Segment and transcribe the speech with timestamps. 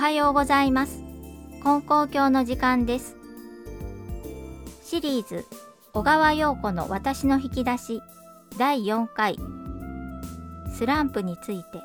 [0.00, 1.02] はようございます。
[1.62, 3.18] 金光教の時間です。
[4.82, 5.44] シリーズ
[5.92, 8.00] 小川陽子の私の引き出し
[8.56, 9.36] 第4回。
[10.74, 11.82] スランプについて。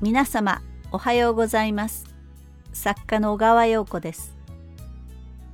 [0.00, 2.06] 皆様おはようございます。
[2.72, 4.35] 作家の小川陽子です。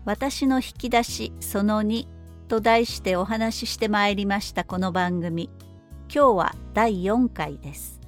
[0.05, 2.09] 私の引き出しその2
[2.49, 5.49] と題してお話ししてまいりましたこの番組。
[6.13, 8.01] 今日は第4回です。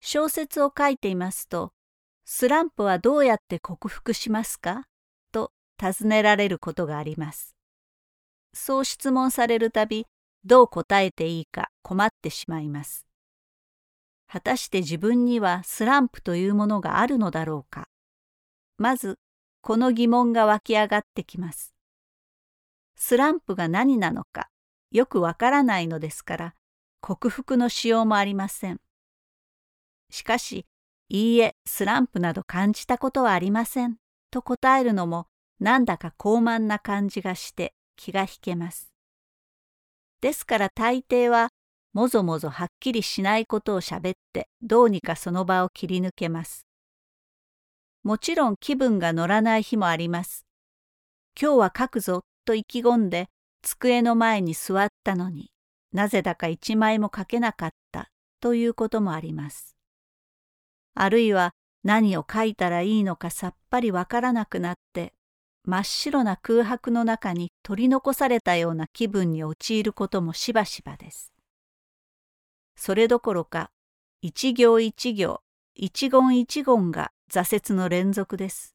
[0.00, 1.72] 小説を書いていますと
[2.24, 4.84] スランプはどうやって克服しますか？
[5.32, 7.56] と尋ねられることがあります。
[8.52, 10.06] そう質問されるたび
[10.44, 13.04] どう答えていいか困ってしまいます。
[14.34, 17.86] 果たして自分にはスランプというものがあるのだろうか。
[18.78, 19.20] まず、
[19.60, 21.72] この疑問が湧き上がってきます。
[22.96, 24.48] スランプが何なのか、
[24.90, 26.54] よくわからないのですから、
[27.00, 28.80] 克服のしようもありません。
[30.10, 30.66] しかし、
[31.08, 33.98] いいえ、スランプなど感じたことはありません、
[34.32, 35.28] と答えるのも、
[35.60, 38.92] なんだか高慢な感じがして気が引けます。
[40.20, 41.50] ですから大抵は
[41.94, 46.66] もぞもぞはっきりしないことをしゃべってどうにかその場を切り抜けます。
[48.02, 50.44] もちろん気分が乗らない日もあります。
[51.40, 53.28] 今日は書くぞと意気込んで
[53.62, 55.52] 机の前に座ったのに
[55.92, 58.08] なぜだか一枚も書けなかった
[58.40, 59.76] ということもあります。
[60.96, 61.52] あるいは
[61.84, 65.12] 何を書いたらいいのかさっぱりわからなくなって
[65.64, 71.33] 真っ白な空白の中に取り残されたような気分に陥ることもしばしばです。
[72.76, 73.70] それどころか
[74.20, 75.42] 一行一行
[75.74, 78.74] 一言一言が挫折の連続です。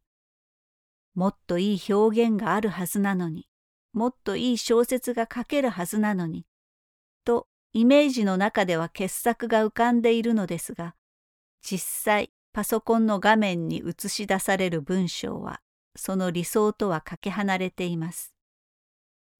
[1.15, 3.47] もっといい表現があるはずなのに
[3.93, 6.45] もっといい小説が書けるはずなのに
[7.25, 10.95] とイメージの中では傑作が浮かんでいるのですが
[11.61, 15.61] 実際パソコンの画面に映し出される文章は
[15.95, 18.33] その理想とはかけ離れています。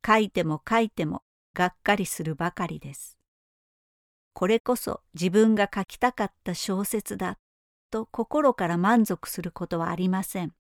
[0.06, 3.19] 書いても書いてもがっかりするばかりです。
[4.40, 7.38] これこそ自分が書きたかった小説だ
[7.92, 10.54] と心から満足することはありません。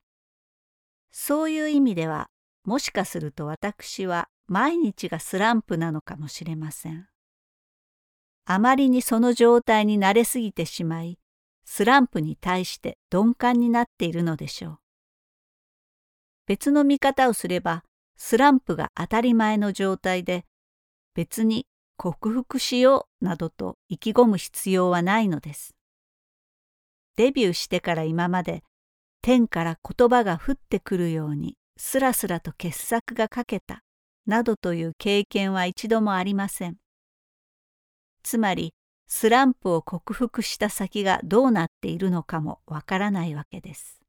[1.11, 2.29] そういう意味では
[2.65, 7.07] もしかすると私は毎日がスランプなのかもしれません。
[8.43, 11.17] あまりにその状態に慣れすぎてしまい
[11.63, 14.79] スランプに対して鈍感になっているのでしょう。
[16.47, 17.85] 別の見方をすれば
[18.17, 20.43] スランプが当たり前の状態で
[21.15, 21.65] 別に
[22.01, 25.75] 克服しようなどと意気込む必要はないのです。
[27.17, 28.63] デビューしてから今まで
[29.21, 33.81] 天から言葉が降ってくるようにすらすらと傑作が書けた
[34.25, 36.77] などという経験は一度もありません。
[38.23, 38.73] つまり
[39.09, 43.99] スランプを克服した先がどうなっているのかもわからないわけです。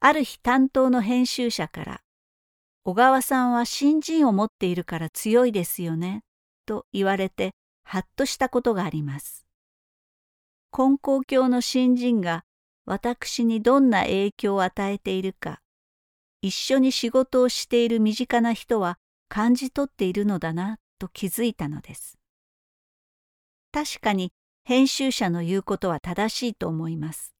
[0.00, 2.02] ある日担当の編集者から
[2.84, 6.24] 「小川さんは新人を持っているから強いですよね」
[6.68, 9.46] と言われてはっとしたことがあります。
[10.70, 12.44] 根高教の新人が
[12.84, 15.62] 私にどんな影響を与えているか、
[16.42, 18.98] 一緒に仕事をしている身近な人は
[19.30, 22.18] 感じ取っているのだなと気づいたのです。
[23.72, 24.30] 確かに
[24.64, 27.34] 編集者の言うことは正しいと思います。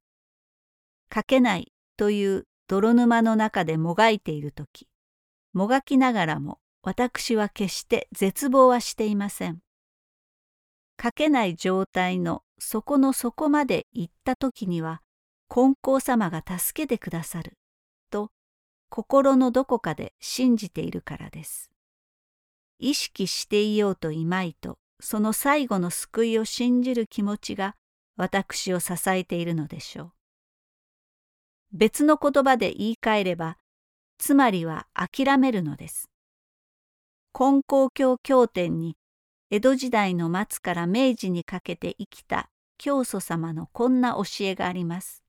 [1.14, 4.88] 書けないという泥沼の中でもがいている時、
[5.52, 9.58] もがきながらも私は決して絶望はしていません。
[10.98, 15.02] 書けない状態の底の底まで行った時には
[15.48, 17.58] 金光様が助けてくださる
[18.08, 18.30] と
[18.88, 21.70] 心のどこかで信じているからです。
[22.78, 27.76] 意識していようといまいとその最後の救いを信じる気持ちが
[28.16, 30.12] 私を支えているのでしょう。
[31.70, 33.58] 別の言葉で言い換えれば
[34.16, 36.08] つまりは諦めるのです。
[37.32, 38.96] 金光教経典に
[39.50, 45.22] 江戸時代の末から明治にかけて生きた教祖様のこんな教えがあります。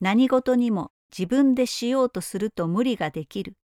[0.00, 3.54] 何事にも自分でしようとすると無理ができる。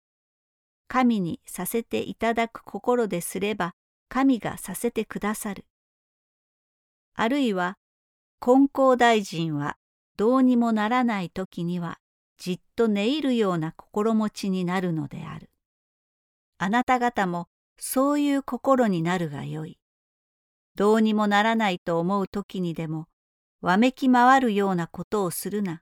[0.89, 3.75] 神にさせていただく心ですれば
[4.09, 5.67] 神がさせてくださる。
[7.15, 7.77] あるいは
[8.41, 9.77] 金光大臣は
[10.17, 11.99] どうにもならない時には
[12.39, 15.50] じっと寝入るような心持ちになるのである。
[16.63, 17.49] あなた方も
[17.79, 19.79] そういう心になるがよい。
[20.75, 23.07] どうにもならないと思う時にでも、
[23.63, 25.81] わめき回るようなことをするな。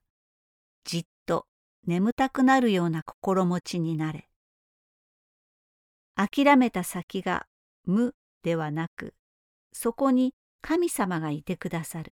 [0.85, 1.47] じっと
[1.85, 4.29] 眠たくなるような心持ちになれ。
[6.15, 7.49] 諦めた先が
[7.85, 8.15] 無
[8.45, 9.15] ではなく、
[9.73, 10.33] そこに
[10.63, 12.13] 神様がいてくださる。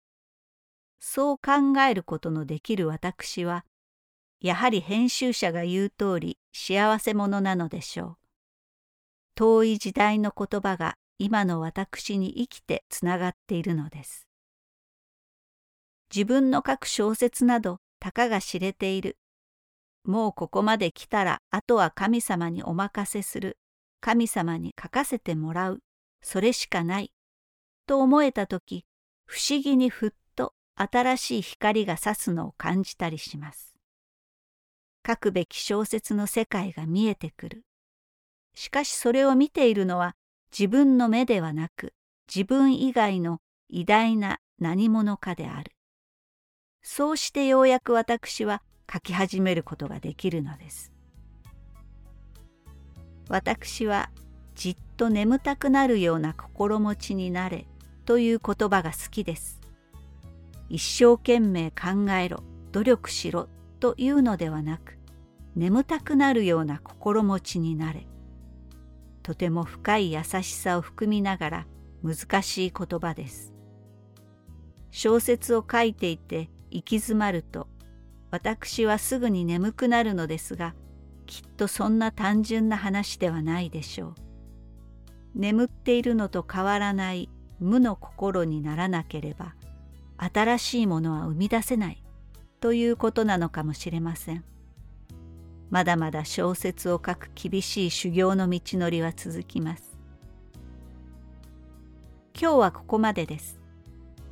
[1.01, 3.67] そう考えることのできる私は、
[4.41, 8.24] やはり編集者が言う通り幸せ者なのでしょう。
[9.37, 14.29] 遠い時代の言葉が今の私に生きてつながっているのです。
[16.15, 19.19] 自分の書く小説などたかが知れている。
[20.05, 23.59] もうここまで来たらあとは神様にお任せする。
[24.01, 25.81] 神様に書かせてもらう。
[26.23, 27.13] それしかない。
[27.87, 28.87] と思えた時、
[29.27, 33.75] 不思議にふっと新しい光が差すのを感じたりします。
[35.07, 37.65] 書くべき小説の世界が見えてくる。
[38.55, 40.17] しかしそれを見ているのは
[40.57, 41.93] 自分の目ではなく
[42.33, 45.73] 自分以外の偉大な何者かである。
[46.83, 48.63] そうしてようやく私は
[48.93, 50.93] 書き始めることができるのです。
[53.29, 54.11] 私は
[54.55, 57.67] じっと眠たくなるような心持ちになれ
[58.05, 59.61] という言葉が好きです。
[60.69, 62.43] 一生懸命考えろ、
[62.73, 63.49] 努力しろ
[63.81, 64.99] というのではなく、
[65.57, 68.07] 眠たくなるような心持ちになれ。
[69.25, 71.67] とても深い優しさを含みながら
[72.05, 73.55] 難しい言葉です。
[74.91, 77.67] 小説を書いていて行き詰まると
[78.31, 80.75] 私はすぐに眠くなるのですが
[81.27, 84.15] きっとそんな単純な話ではないでしょう。
[85.35, 89.55] 眠っているのと変わらない無の心にならなければ
[90.19, 92.05] 新しいものは生み出せない
[92.61, 94.45] ということなのかもしれません。
[95.71, 99.99] まだまだ小説を書く厳しい修行の道のりは続きます。
[102.41, 103.61] 今日はここまでです。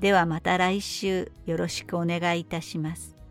[0.00, 3.21] ではまた来週よろしくお願いいたします。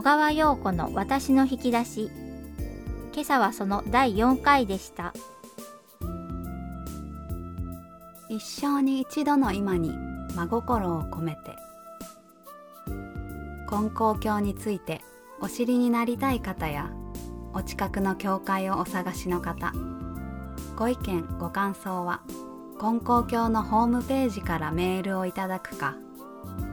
[0.00, 2.10] 小川陽子の私の引き出し。
[3.12, 5.12] 今朝はその第4回でした。
[8.30, 9.92] 一生に一度の今に
[10.34, 11.54] 真心を込めて。
[13.68, 15.02] 金光教について
[15.42, 16.90] お知りになりたい方や
[17.52, 19.74] お近くの教会をお探しの方
[20.76, 22.22] ご意見ご感想は
[22.78, 25.94] 金光教のホームページからメールをいただくか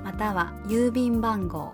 [0.06, 1.74] または郵便番号